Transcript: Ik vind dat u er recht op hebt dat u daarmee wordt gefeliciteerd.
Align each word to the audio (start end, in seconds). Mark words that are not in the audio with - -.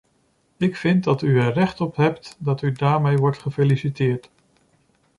Ik 0.57 0.75
vind 0.75 1.03
dat 1.03 1.21
u 1.21 1.39
er 1.39 1.53
recht 1.53 1.81
op 1.81 1.95
hebt 1.95 2.35
dat 2.39 2.61
u 2.61 2.71
daarmee 2.71 3.17
wordt 3.17 3.37
gefeliciteerd. 3.39 4.29